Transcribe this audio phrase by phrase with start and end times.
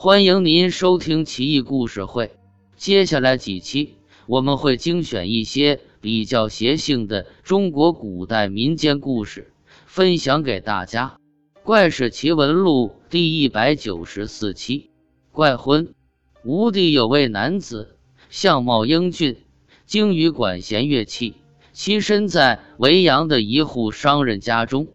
[0.00, 2.30] 欢迎您收听奇异故事会。
[2.76, 3.96] 接下来几期
[4.26, 9.50] 我们会精选一些比较邪性的中国古代民间故事，
[9.86, 11.16] 分享给大家。
[11.64, 14.90] 《怪事奇闻录》第一百九十四期：
[15.32, 15.92] 怪婚。
[16.44, 17.96] 吴地有位男子，
[18.30, 19.38] 相貌英俊，
[19.84, 21.34] 精于管弦乐器，
[21.74, 24.86] 栖身在维阳的一户商人家中。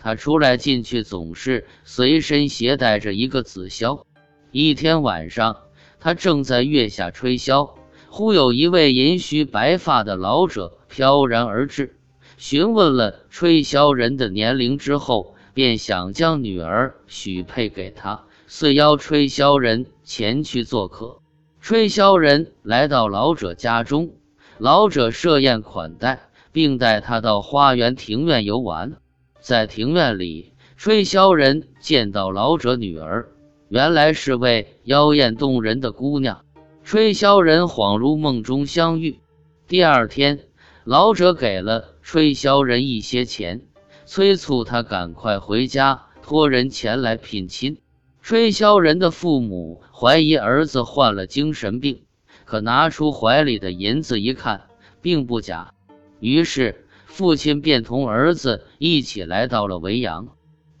[0.00, 4.02] 他出来进去总是随身携带着一个紫箫。
[4.50, 5.58] 一天晚上，
[6.00, 7.72] 他正在月下吹箫，
[8.08, 11.96] 忽有一位银须白发的老者飘然而至，
[12.38, 21.18] 询问了吹箫人的年龄之后，便想将女儿许配给他，遂邀吹箫人前去做客。
[21.60, 24.12] 吹箫人来到老者家中，
[24.56, 26.20] 老者设宴款待，
[26.52, 28.96] 并带他到花园庭院游玩。
[29.40, 33.28] 在庭院里，吹箫人见到老者女儿，
[33.68, 36.44] 原来是位妖艳动人的姑娘。
[36.82, 39.20] 吹箫人恍如梦中相遇。
[39.66, 40.40] 第二天，
[40.84, 43.60] 老者给了吹箫人一些钱，
[44.06, 47.78] 催促他赶快回家，托人前来聘亲。
[48.22, 52.04] 吹箫人的父母怀疑儿子患了精神病，
[52.46, 54.62] 可拿出怀里的银子一看，
[55.02, 55.74] 并不假，
[56.20, 56.84] 于是。
[57.06, 60.28] 父亲便同儿子一起来到了维阳，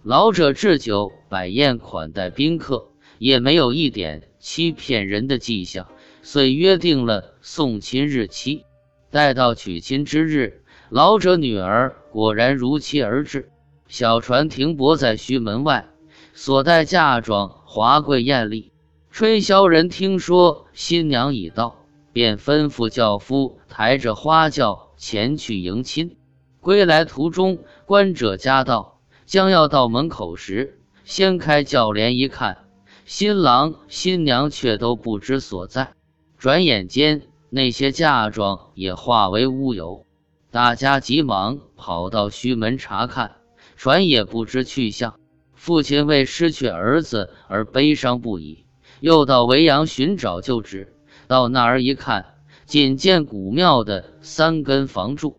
[0.08, 5.86] 老者置酒摆宴款待宾客，也没有一点欺骗人的迹象，
[6.22, 8.64] 遂约定了送亲日期。
[9.10, 13.50] 待到娶亲之日，老者女儿果然如期而至，
[13.86, 15.86] 小船停泊在胥门外，
[16.32, 18.72] 所带嫁妆华贵艳丽。
[19.10, 21.84] 吹箫人听说新娘已到，
[22.14, 26.16] 便吩咐轿夫抬着花轿前去迎亲。
[26.62, 28.97] 归来途中，观者家道，
[29.28, 32.64] 将要到门口时，掀开轿帘一看，
[33.04, 35.92] 新郎新娘却都不知所在。
[36.38, 40.06] 转眼间，那些嫁妆也化为乌有。
[40.50, 43.32] 大家急忙跑到胥门查看，
[43.76, 45.20] 船也不知去向。
[45.52, 48.64] 父亲为失去儿子而悲伤不已，
[49.00, 50.94] 又到维阳寻找旧址。
[51.26, 55.37] 到那儿一看，仅见古庙的三根房柱。